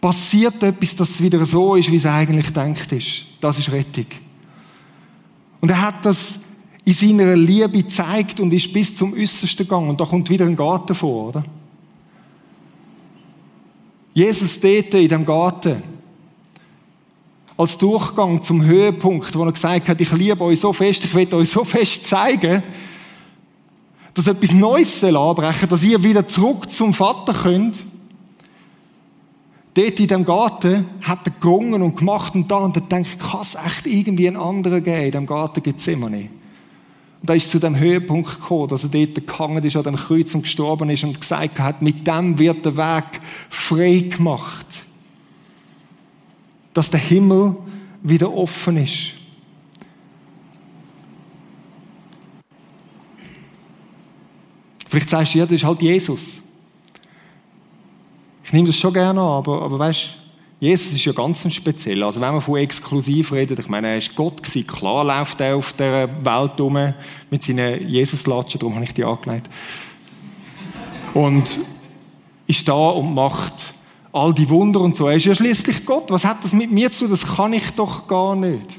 [0.01, 3.27] passiert etwas, dass es wieder so ist, wie es eigentlich denkt ist.
[3.41, 4.07] Das ist Rettung.
[5.61, 6.39] Und er hat das
[6.85, 9.89] in seiner Liebe gezeigt und ist bis zum Äußersten gegangen.
[9.89, 11.45] Und da kommt wieder ein Garten vor, oder?
[14.15, 15.98] Jesus dort in dem Garten
[17.59, 21.35] als Durchgang zum Höhepunkt, wo er gesagt hat, ich liebe euch so fest, ich will
[21.35, 22.63] euch so fest zeigen,
[24.15, 27.85] dass etwas Neues anbrechen, dass ihr wieder zurück zum Vater könnt.
[29.75, 33.41] Dort in dem Garten hat er gerungen und gemacht und da und er denkt, kann
[33.41, 35.07] es echt irgendwie einen anderen geben?
[35.07, 36.31] In dem Garten gibt es immer nicht.
[37.21, 40.33] Und da ist zu dem Höhepunkt gekommen, dass er dort gehangen ist an dem Kreuz
[40.33, 44.88] und gestorben ist und gesagt hat, mit dem wird der Weg frei gemacht
[46.75, 47.57] dass der Himmel
[48.03, 49.15] wieder offen ist.
[54.87, 56.41] Vielleicht sagst du, ja, das ist halt Jesus.
[58.43, 60.17] Ich nehme das schon gerne an, aber, aber weißt
[60.61, 62.03] Jesus ist ja ganz speziell.
[62.03, 64.67] Also wenn man von exklusiv redet, ich meine, er ist Gott gewesen.
[64.67, 66.95] Klar läuft er auf der Welt rum
[67.31, 69.49] mit seinen Jesus-Latschen, darum habe ich die angelegt.
[71.15, 71.61] Und
[72.49, 73.75] ist da und macht
[74.13, 75.09] all die Wunder und so.
[75.09, 76.11] Er ist ja schließlich Gott.
[76.11, 77.11] Was hat das mit mir zu tun?
[77.11, 78.79] Das kann ich doch gar nicht.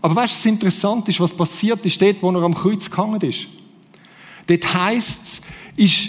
[0.00, 3.20] Aber weißt du, was interessant ist, was passiert ist dort, wo er am Kreuz gehangen
[3.20, 3.48] ist?
[4.46, 5.40] Dort heisst es,
[5.76, 6.08] ist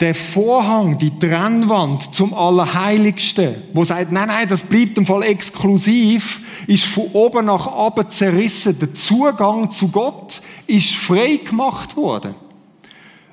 [0.00, 6.42] der Vorhang, die Trennwand zum Allerheiligsten, wo sagt, nein, nein, das bleibt im Fall exklusiv,
[6.66, 8.78] ist von oben nach unten zerrissen.
[8.78, 12.34] Der Zugang zu Gott ist frei gemacht worden.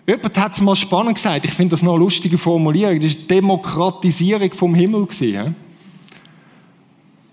[0.06, 3.30] Jemand hat es mal spannend gesagt, ich finde das noch eine lustige Formulierung, das ist
[3.30, 5.56] Demokratisierung vom Himmel gewesen.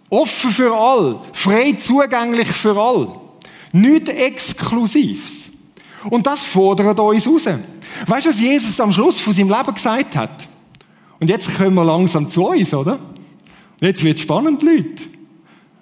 [0.09, 3.09] Offen für all, frei zugänglich für all.
[3.73, 5.51] Nicht Exklusives.
[6.09, 7.47] Und das fordert uns raus.
[8.07, 10.49] Weißt du, was Jesus am Schluss von seinem Leben gesagt hat?
[11.19, 12.95] Und jetzt kommen wir langsam zu uns, oder?
[12.95, 15.03] Und jetzt wird es spannend, Leute.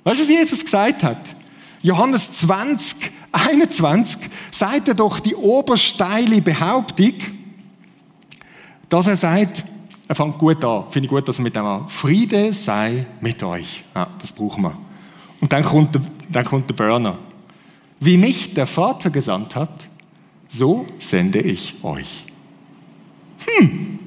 [0.04, 1.20] Weißt du, was Jesus gesagt hat?
[1.82, 2.96] Johannes 20,
[3.46, 4.18] 21
[4.50, 7.14] sagt er doch die obersteile Behauptung,
[8.88, 9.64] dass er sagt,
[10.06, 10.84] er fängt gut an.
[10.90, 13.84] Finde ich gut, dass er mit dem Friede sei mit euch.
[13.94, 14.76] Ja, das brauchen wir.
[15.40, 17.18] Und dann kommt der, dann kommt der Burner.
[18.00, 19.70] Wie mich der Vater gesandt hat,
[20.48, 22.24] so sende ich euch.
[23.46, 23.98] Hm.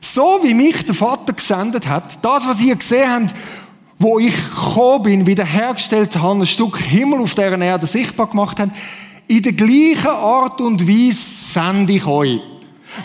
[0.00, 3.34] So wie mich der Vater gesendet hat, das, was ihr gesehen habt,
[3.98, 8.70] wo ich gekommen bin, wiederhergestellt habe, ein Stück Himmel auf dieser Erde sichtbar gemacht habe,
[9.26, 11.18] in der gleichen Art und Weise
[11.52, 12.40] sende ich euch.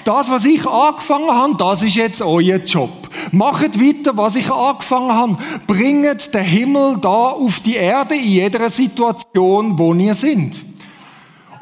[0.03, 2.89] Das, was ich angefangen habe, das ist jetzt euer Job.
[3.31, 5.37] Macht weiter, was ich angefangen habe.
[5.67, 10.55] Bringt den Himmel da auf die Erde in jeder Situation, wo ihr sind.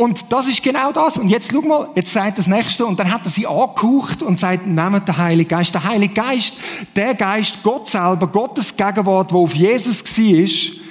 [0.01, 1.17] Und das ist genau das.
[1.17, 4.39] Und jetzt schau mal, jetzt sagt das Nächste, und dann hat er sie angehaucht und
[4.39, 5.75] sagt, nehmt den Heiligen Geist.
[5.75, 6.55] Der Heilige Geist,
[6.95, 10.81] der Geist, Gott selber, Gottes Gegenwart, wo auf Jesus war,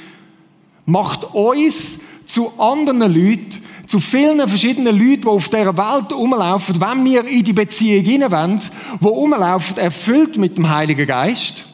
[0.86, 7.04] macht uns zu anderen Leuten, zu vielen verschiedenen Leuten, die auf dieser Welt rumlaufen, wenn
[7.04, 8.70] wir in die Beziehung hineinwenden,
[9.00, 11.64] die rumlaufen, erfüllt mit dem Heiligen Geist.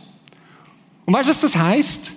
[1.04, 2.15] Und weißt du, was das heißt?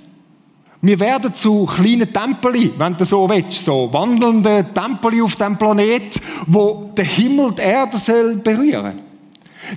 [0.82, 6.22] Wir werden zu kleinen Tempeli, wenn du so willst, so wandelnde Tempeli auf dem Planet,
[6.48, 9.02] wo der Himmel die Erde soll berühren.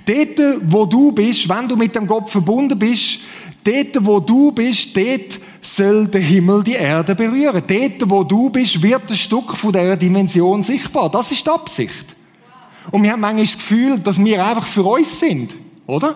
[0.05, 3.19] Dort, wo du bist, wenn du mit dem Gott verbunden bist,
[3.65, 7.61] dort, wo du bist, dort soll der Himmel die Erde berühren.
[7.67, 11.11] Dort, wo du bist, wird ein Stück von dieser Dimension sichtbar.
[11.11, 12.15] Das ist die Absicht.
[12.91, 15.53] Und wir haben manchmal das Gefühl, dass wir einfach für uns sind,
[15.85, 16.15] oder?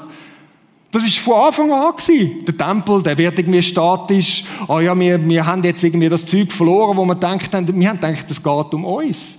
[0.92, 2.46] Das ist von Anfang an gewesen.
[2.46, 4.46] Der Tempel, der wird irgendwie statisch.
[4.62, 7.80] Ah oh ja, wir, wir haben jetzt irgendwie das Zeug verloren, wo wir denkt haben,
[7.80, 9.38] wir haben gedacht, es geht um uns.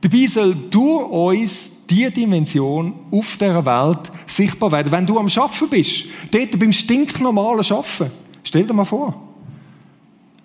[0.00, 4.90] Dabei soll durch uns die Dimension auf dieser Welt sichtbar werden.
[4.90, 8.10] Wenn du am Schaffen bist, dort beim stinknormalen Schaffen,
[8.42, 9.14] stell dir mal vor.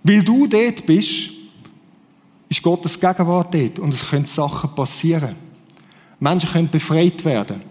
[0.04, 1.32] Weil du dort bist,
[2.50, 5.36] ist Gottes Gegenwart dort und es können Sachen passieren.
[6.20, 7.62] Menschen können befreit werden.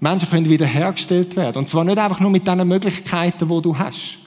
[0.00, 1.58] Menschen können wiederhergestellt werden.
[1.58, 4.18] Und zwar nicht einfach nur mit den Möglichkeiten, die du hast,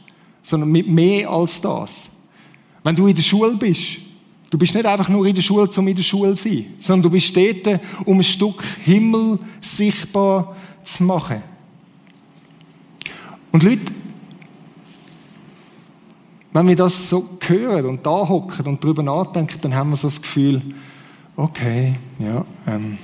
[0.44, 2.10] sondern mit mehr als das.
[2.84, 3.98] Wenn du in der Schule bist,
[4.52, 7.04] du bist nicht einfach nur in der Schule, um in der Schule zu sein, sondern
[7.04, 11.42] du bist dort, um ein Stück Himmel sichtbar zu machen.
[13.52, 13.94] Und Leute,
[16.52, 20.08] wenn wir das so hören und da hocken und darüber nachdenken, dann haben wir so
[20.08, 20.62] das Gefühl,
[21.36, 23.00] okay, ja, ähm,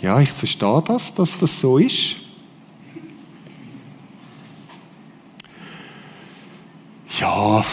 [0.00, 2.16] Ja, ich verstehe das, dass das so ist.
[7.18, 7.64] Ja,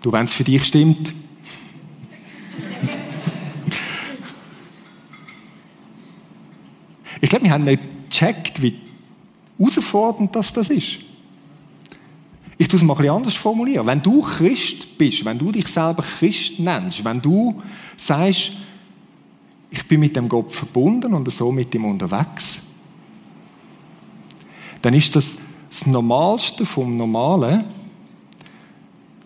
[0.00, 1.12] du, wenn es für dich stimmt.
[7.20, 8.80] ich glaube, wir haben nicht gecheckt, wie
[9.58, 11.00] herausfordernd das, das ist.
[12.56, 13.86] Ich tue es mal ein anders formulieren.
[13.86, 17.60] Wenn du Christ bist, wenn du dich selber Christ nennst, wenn du
[17.96, 18.52] sagst,
[19.74, 22.58] ich bin mit dem Gott verbunden und so mit ihm unterwegs,
[24.82, 25.36] dann ist das
[25.74, 27.64] das Normalste vom Normalen,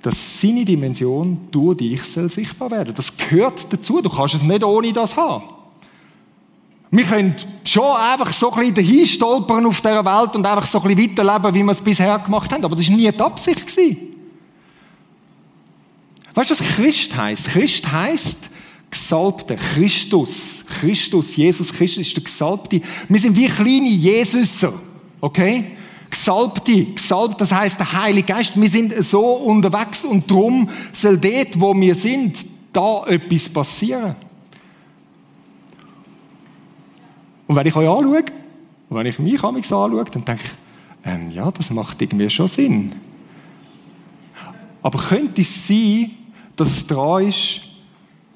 [0.00, 2.94] dass seine Dimension durch dich soll sichtbar werden.
[2.94, 4.00] Das gehört dazu.
[4.00, 5.44] Du kannst es nicht ohne das haben.
[6.90, 7.34] Wir können
[7.64, 11.18] schon einfach so ein bisschen dahin stolpern auf dieser Welt und einfach so ein bisschen
[11.18, 12.64] weiterleben, wie wir es bisher gemacht haben.
[12.64, 13.66] Aber das war nie die Absicht.
[16.34, 17.48] Weißt du, was Christ heißt?
[17.48, 18.50] Christ heißt,
[18.90, 22.80] Gesalbte, Christus, Christus, Jesus Christus ist der Gesalbte.
[23.08, 24.72] Wir sind wie kleine Jesuser,
[25.20, 25.64] okay?
[26.10, 28.58] Gesalbte, gesalbt, das heißt der Heilige Geist.
[28.58, 34.16] Wir sind so unterwegs und drum soll dort, wo wir sind, da etwas passieren.
[37.46, 38.24] Und wenn ich euch anschaue,
[38.90, 40.50] und wenn ich mich anschaue, dann denke ich,
[41.04, 42.92] ähm, ja, das macht irgendwie schon Sinn.
[44.82, 46.10] Aber könnte es sein,
[46.56, 47.62] dass es dran ist,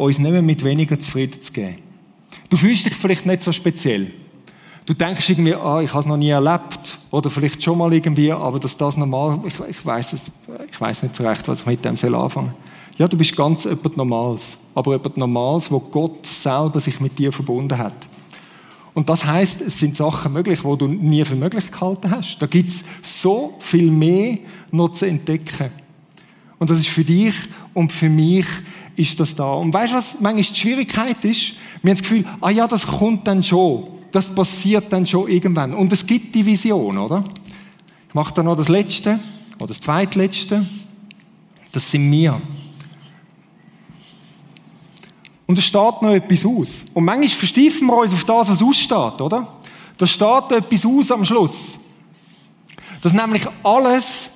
[0.07, 1.79] uns nicht mehr mit weniger zufrieden zu geben.
[2.49, 4.13] Du fühlst dich vielleicht nicht so speziell.
[4.85, 6.99] Du denkst irgendwie, ah, ich habe es noch nie erlebt.
[7.11, 10.31] Oder vielleicht schon mal irgendwie, aber dass das normal, ich, ich weiß es,
[10.71, 12.53] ich weiß nicht so recht, was ich mit dem soll anfangen.
[12.99, 14.57] Ja, du bist ganz etwas Normales.
[14.75, 17.95] Aber etwas Normales, wo Gott selber sich mit dir verbunden hat.
[18.95, 22.39] Und das heißt, es sind Sachen möglich, wo du nie für möglich gehalten hast.
[22.41, 24.39] Da gibt es so viel mehr
[24.71, 25.71] noch zu entdecken.
[26.59, 27.35] Und das ist für dich
[27.73, 28.47] und für mich
[28.97, 29.53] ist das da.
[29.53, 31.55] Und weißt du, was manchmal die Schwierigkeit ist?
[31.83, 33.89] Wir haben das Gefühl, ah ja, das kommt dann schon.
[34.11, 35.75] Das passiert dann schon irgendwann.
[35.75, 37.25] Und es gibt die Vision, oder?
[38.09, 39.19] Ich mache da noch das Letzte,
[39.57, 40.67] oder das Zweitletzte.
[41.71, 42.41] Das sind wir.
[45.47, 46.83] Und es steht noch etwas aus.
[46.95, 49.49] Und manchmal versteifen wir uns auf das, was aussteht, oder?
[49.97, 51.79] Da steht etwas aus am Schluss.
[53.03, 54.31] Dass nämlich alles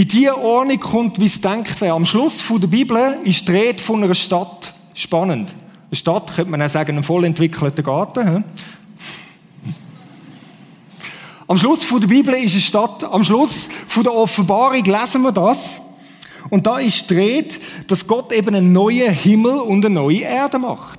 [0.00, 1.94] in die Ordnung kommt, wie es denkt wäre.
[1.94, 4.72] Am Schluss der Bibel ist die Rede von einer Stadt.
[4.94, 5.52] Spannend.
[5.90, 8.42] Eine Stadt, könnte man auch sagen, ein voll entwickelter Garten.
[11.46, 13.04] Am Schluss der Bibel ist eine Stadt.
[13.04, 15.78] Am Schluss der Offenbarung lesen wir das.
[16.48, 20.58] Und da ist die Rede, dass Gott eben einen neuen Himmel und eine neue Erde
[20.58, 20.98] macht.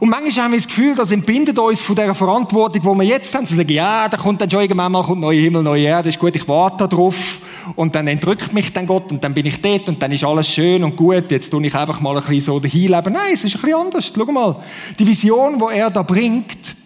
[0.00, 3.32] Und manchmal haben wir das Gefühl, das entbindet uns von der Verantwortung, die wir jetzt
[3.36, 6.08] haben, zu sagen, ja, da kommt dann schon irgendwann mal kommt neuer Himmel, neue Erde,
[6.08, 7.38] ist gut, ich warte darauf.
[7.76, 10.48] Und dann entrückt mich dann Gott und dann bin ich dort und dann ist alles
[10.48, 11.30] schön und gut.
[11.30, 13.12] Jetzt tue ich einfach mal ein bisschen so dahin leben.
[13.12, 14.12] Nein, es ist ein bisschen anders.
[14.14, 14.56] Schau mal.
[14.98, 16.76] Die Vision, die er da bringt,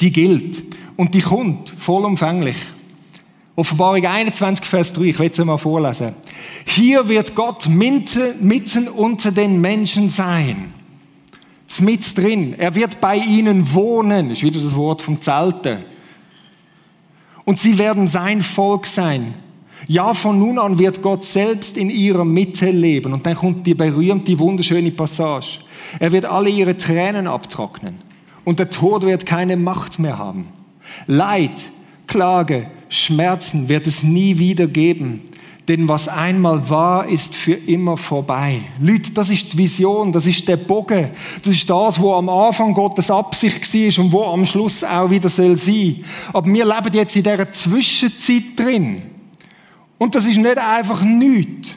[0.00, 0.62] die gilt.
[0.96, 2.56] Und die kommt vollumfänglich.
[3.56, 6.14] Offenbarung 21, Vers 3, ich will es mal vorlesen.
[6.66, 10.74] Hier wird Gott mitten unter den Menschen sein
[11.80, 12.54] mit drin.
[12.58, 14.30] Er wird bei ihnen wohnen.
[14.30, 15.78] Ist wieder das Wort vom Zelten.
[17.44, 19.34] Und sie werden sein Volk sein.
[19.86, 23.12] Ja, von nun an wird Gott selbst in ihrer Mitte leben.
[23.12, 25.58] Und dann kommt die berühmte, wunderschöne Passage.
[25.98, 27.96] Er wird alle ihre Tränen abtrocknen.
[28.44, 30.48] Und der Tod wird keine Macht mehr haben.
[31.06, 31.50] Leid,
[32.06, 35.22] Klage, Schmerzen wird es nie wieder geben.
[35.68, 38.60] Denn was einmal war, ist für immer vorbei.
[38.80, 41.08] Leute, das ist die Vision, das ist der Bogen.
[41.42, 45.30] Das ist das, wo am Anfang Gottes Absicht war und wo am Schluss auch wieder
[45.30, 46.04] soll sein.
[46.34, 49.13] Aber wir leben jetzt in dieser Zwischenzeit drin.
[49.98, 51.76] Und das ist nicht einfach nichts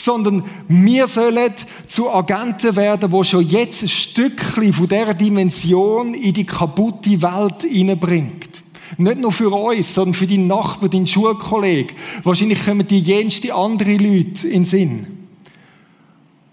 [0.00, 1.52] sondern wir sollen
[1.86, 7.62] zu Agenten werden, wo schon jetzt ein Stückchen von dieser Dimension in die kaputte Welt
[7.62, 8.62] hineinbringt.
[8.96, 11.96] Nicht nur für uns, sondern für deinen Nachbarn, deinen Schulkollegen.
[12.24, 15.06] Wahrscheinlich kommen die jenste andere Leute in den Sinn.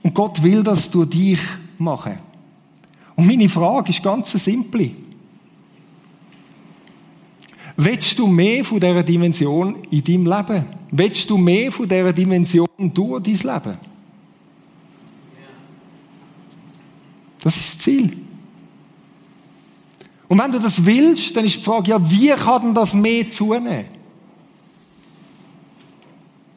[0.03, 1.39] Und Gott will das durch dich
[1.77, 2.17] machen.
[3.15, 4.91] Und meine Frage ist ganz simpel.
[7.79, 10.65] Willst du mehr von dieser Dimension in deinem Leben?
[10.89, 13.77] Willst du mehr von dieser Dimension durch dein Leben?
[17.39, 18.17] Das ist das Ziel.
[20.27, 23.29] Und wenn du das willst, dann ist die Frage, ja, wie kann denn das mehr
[23.29, 23.85] zunehmen?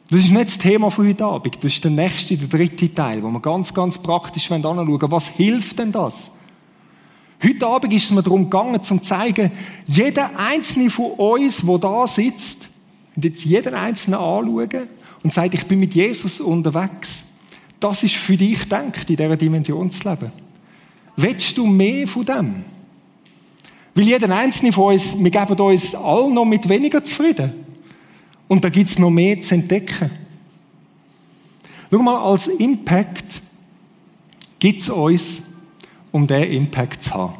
[0.09, 1.55] Das ist nicht das Thema von heute Abend.
[1.63, 5.11] Das ist der nächste, der dritte Teil, wo wir ganz, ganz praktisch anschauen wollen.
[5.11, 6.31] Was hilft denn das?
[7.43, 9.51] Heute Abend ist es mir darum gegangen, zu zeigen,
[9.87, 12.69] jeder einzelne von uns, der da sitzt,
[13.15, 14.87] und jetzt jeden einzelnen anschauen
[15.23, 17.23] und sagt, ich bin mit Jesus unterwegs.
[17.79, 20.31] Das ist für dich denkt, in dieser Dimension zu leben.
[21.17, 22.63] Willst du mehr von dem?
[23.95, 27.51] Weil jeder einzelne von uns, wir geben uns alle noch mit weniger zufrieden.
[28.47, 30.11] Und da gibt es noch mehr zu entdecken.
[31.91, 33.41] Schau mal, als Impact
[34.59, 35.41] gibt es uns,
[36.11, 37.33] um diesen Impact zu haben.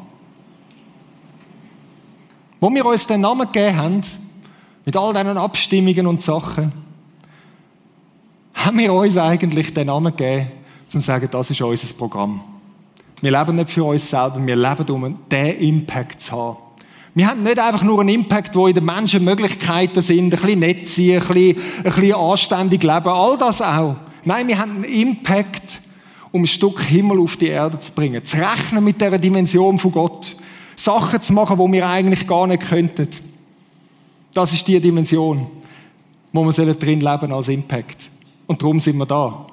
[2.60, 4.00] Wo wir uns den Namen gegeben haben,
[4.84, 6.72] mit all diesen Abstimmungen und Sachen,
[8.54, 10.48] haben wir uns eigentlich den Namen gegeben,
[10.84, 12.40] um zu sagen, das ist unser Programm.
[13.20, 16.56] Wir leben nicht für uns selber, wir leben, um diesen Impact zu haben.
[17.14, 20.60] Wir haben nicht einfach nur einen Impact, wo in den Menschen Möglichkeiten sind, ein bisschen
[20.60, 23.96] nett sein, ein bisschen, ein bisschen anständig leben, all das auch.
[24.24, 25.82] Nein, wir haben einen Impact,
[26.32, 29.92] um ein Stück Himmel auf die Erde zu bringen, zu rechnen mit der Dimension von
[29.92, 30.34] Gott,
[30.74, 33.08] Sachen zu machen, wo wir eigentlich gar nicht könnten.
[34.32, 35.46] Das ist die Dimension,
[36.32, 38.10] wo wir drin leben als Impact.
[38.46, 39.46] Und darum sind wir da.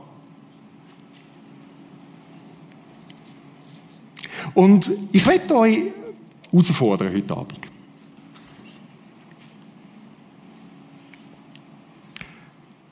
[4.54, 5.80] Und ich werde euch
[6.50, 7.60] herausfordern heute Abend.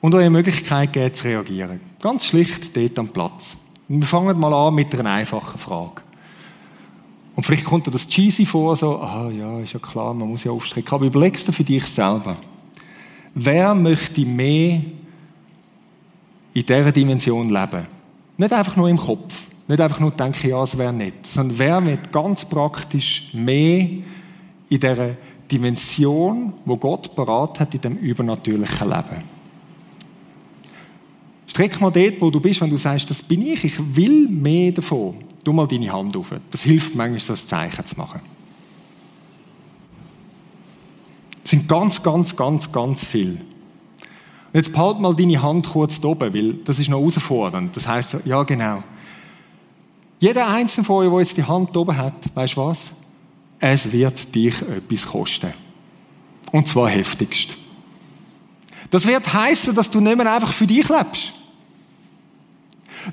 [0.00, 1.80] Und eine Möglichkeit geben, zu reagieren.
[2.00, 3.56] Ganz schlicht dort am Platz.
[3.88, 6.02] Wir fangen mal an mit einer einfachen Frage.
[7.34, 10.44] Und vielleicht kommt dir das cheesy vor, so, ah ja, ist ja klar, man muss
[10.44, 10.92] ja aufstrecken.
[10.92, 12.36] Aber überlegst du für dich selber.
[13.34, 14.80] Wer möchte mehr
[16.52, 17.86] in dieser Dimension leben?
[18.36, 19.46] Nicht einfach nur im Kopf.
[19.68, 24.80] Nicht einfach nur denken, ja, es wäre nett, sondern wer wird ganz praktisch mehr in
[24.80, 25.16] dieser
[25.50, 29.37] Dimension, wo Gott parat hat in dem übernatürlichen Leben.
[31.58, 34.70] Streck mal dort, wo du bist, wenn du sagst, das bin ich, ich will mehr
[34.70, 35.16] davon.
[35.42, 36.32] Tu mal deine Hand auf.
[36.52, 38.20] Das hilft manchmal, so ein Zeichen zu machen.
[41.42, 43.30] Es sind ganz, ganz, ganz, ganz viel.
[43.32, 47.76] Und jetzt behalt mal deine Hand kurz oben, weil das ist noch herausfordernd.
[47.76, 48.84] Das heißt, ja genau.
[50.20, 52.92] Jeder einzelne von euch, der jetzt die Hand oben hat, weißt du was?
[53.58, 55.52] Es wird dich etwas kosten.
[56.52, 57.56] Und zwar heftigst.
[58.90, 61.32] Das wird heißen, dass du nicht mehr einfach für dich lebst.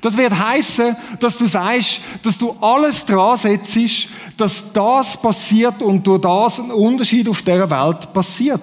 [0.00, 6.06] Das wird heißen, dass du sagst, dass du alles dran setzt, dass das passiert und
[6.06, 8.62] durch das ein Unterschied auf der Welt passiert.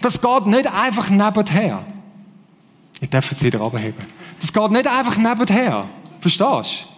[0.00, 1.84] Das geht nicht einfach nebenher.
[3.00, 4.04] Ich darf jetzt wieder abheben.
[4.40, 5.84] Das geht nicht einfach nebenher.
[6.20, 6.92] Verstehst du?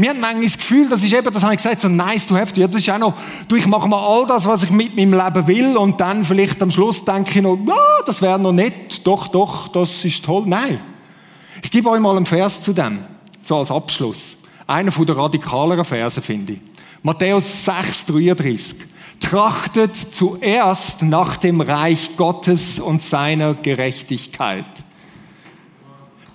[0.00, 2.34] Wir haben manchmal das Gefühl, das ist eben, das habe ich gesagt, so nice to
[2.34, 2.58] have.
[2.58, 3.14] Ja, das ist auch noch,
[3.48, 6.62] du, ich mache mal all das, was ich mit meinem Leben will und dann vielleicht
[6.62, 7.74] am Schluss denke ich noch, ja,
[8.06, 9.06] das wäre noch nett.
[9.06, 10.44] Doch, doch, das ist toll.
[10.46, 10.80] Nein.
[11.62, 13.00] Ich gebe euch mal einen Vers zu dem.
[13.42, 14.36] So als Abschluss.
[14.66, 16.60] Einer von der radikaleren Verse, finde ich.
[17.02, 18.76] Matthäus 6, 33.
[19.20, 24.64] Trachtet zuerst nach dem Reich Gottes und seiner Gerechtigkeit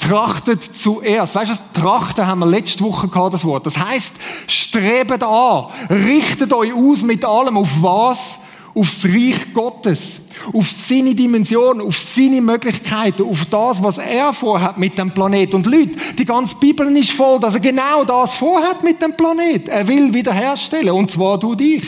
[0.07, 1.35] trachtet zuerst.
[1.35, 3.65] Weißt du, trachten haben wir letzte Woche gehabt, das Wort.
[3.65, 4.13] Das heißt,
[4.47, 7.57] strebet an, richtet euch aus mit allem.
[7.57, 8.39] Auf was?
[8.75, 10.21] Aufs Reich Gottes.
[10.53, 15.53] Auf seine Dimension, auf seine Möglichkeiten, auf das, was er vorhat mit dem Planet.
[15.53, 19.69] Und Leute, die ganze Bibel ist voll, dass er genau das vorhat mit dem Planet.
[19.69, 20.91] Er will wiederherstellen.
[20.91, 21.83] Und zwar du dich.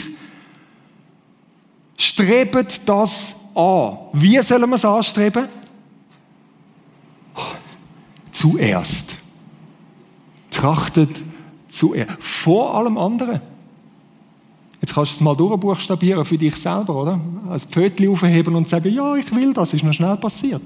[1.98, 3.98] Strebet das an.
[4.14, 5.48] Wie sollen wir es anstreben?
[8.38, 9.18] zuerst.
[10.52, 11.24] Trachtet
[11.68, 12.12] zuerst.
[12.20, 13.42] Vor allem anderen.
[14.82, 17.20] Jetzt kannst du es mal durchbuchstabieren für dich selber, oder?
[17.50, 20.62] Als Pfötchen aufheben und sagen, ja, ich will das, ist noch schnell passiert.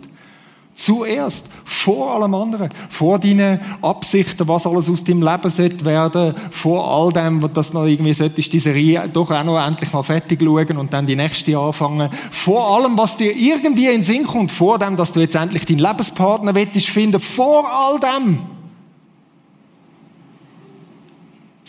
[0.73, 6.89] Zuerst, vor allem anderen, vor deinen Absichten, was alles aus deinem Leben sollte werden, vor
[6.89, 10.41] all dem, was das noch irgendwie sollte, diese Serie doch auch noch endlich mal fertig
[10.41, 12.09] schauen und dann die nächste anfangen.
[12.31, 15.65] Vor allem, was dir irgendwie in den Sinn kommt, vor dem, dass du jetzt endlich
[15.65, 18.39] deinen Lebenspartner finden, vor all dem.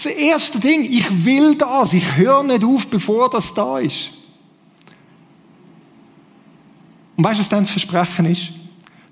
[0.03, 4.11] Das erste Ding, ich will das, ich höre nicht auf, bevor das da ist.
[7.16, 8.53] Und weißt du, was dann das Versprechen ist?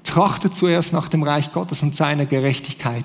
[0.03, 3.05] Trachtet zuerst nach dem Reich Gottes und seiner Gerechtigkeit.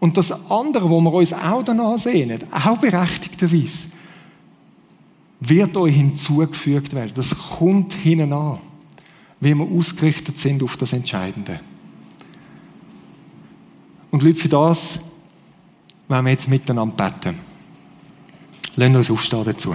[0.00, 3.86] Und das andere, wo wir uns auch danach sehen, auch berechtigterweise,
[5.38, 7.12] wird euch hinzugefügt werden.
[7.14, 8.58] Das kommt hinten an,
[9.38, 11.60] wie wir ausgerichtet sind auf das Entscheidende.
[14.10, 14.98] Und Leute, für das
[16.08, 17.38] wollen wir jetzt miteinander beten.
[18.76, 19.74] Lasst uns aufstehen dazu.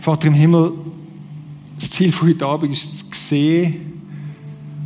[0.00, 0.72] Vater im Himmel,
[1.80, 4.02] das Ziel von heute Abend ist zu sehen,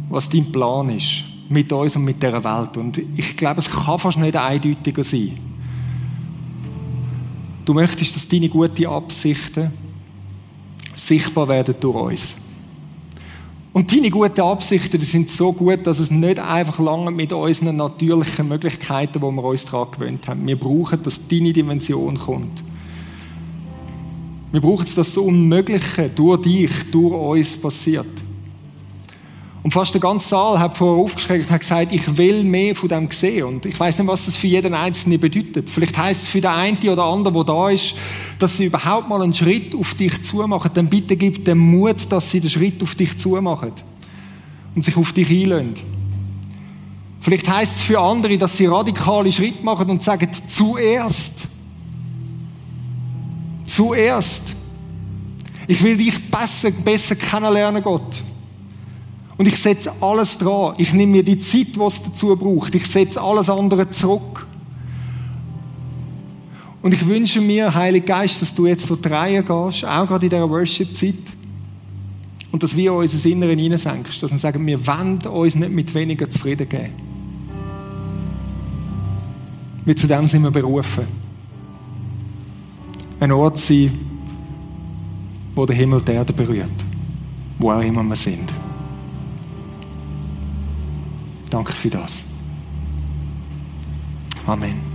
[0.09, 2.77] was dein Plan ist mit uns und mit dieser Welt.
[2.79, 5.50] Und ich glaube, es kann fast nicht eindeutiger sein.
[7.65, 9.71] Du möchtest, dass deine guten Absichten
[10.95, 12.35] sichtbar werden durch uns.
[13.73, 17.77] Und deine guten Absichten die sind so gut, dass es nicht einfach lange mit unseren
[17.77, 20.47] natürlichen Möglichkeiten, wo wir uns daran gewöhnt haben.
[20.47, 22.65] Wir brauchen, dass deine Dimension kommt.
[24.51, 28.09] Wir brauchen dass das Unmögliche durch dich, durch uns passiert.
[29.63, 32.89] Und fast der ganze Saal hat vorher aufgeschreckt und hat gesagt, ich will mehr von
[32.89, 33.45] dem sehen.
[33.45, 35.69] Und ich weiß nicht, was das für jeden Einzelnen bedeutet.
[35.69, 37.95] Vielleicht heißt es für den einen oder anderen, der da ist,
[38.39, 40.71] dass sie überhaupt mal einen Schritt auf dich zumachen.
[40.73, 43.73] Dann bitte gib dem Mut, dass sie den Schritt auf dich zumachen.
[44.75, 45.75] Und sich auf dich einlösen.
[47.21, 51.49] Vielleicht heißt es für andere, dass sie radikale Schritte machen und sagen, zuerst
[53.71, 54.57] Zuerst.
[55.69, 58.23] Ich will dich besser, besser kennenlernen, Gott.
[59.41, 60.75] Und ich setze alles dran.
[60.77, 62.75] Ich nehme mir die Zeit, die es dazu braucht.
[62.75, 64.47] Ich setze alles andere zurück.
[66.83, 70.27] Und ich wünsche mir, Heiliger Geist, dass du jetzt durch die Reihe gehst, auch gerade
[70.27, 71.15] in dieser Worship-Zeit.
[72.53, 74.23] Und dass wir unser Inneren hineinsenkst.
[74.23, 76.93] Dass wir sagen, wir wollen uns nicht mit weniger zufrieden geben.
[79.87, 81.07] Wir zu dem sind wir berufen
[83.21, 83.91] ein Ort sein,
[85.55, 86.69] wo der Himmel die Erde berührt.
[87.59, 88.53] Wo auch immer wir sind.
[91.51, 92.25] Danke für das.
[94.47, 94.90] Amen.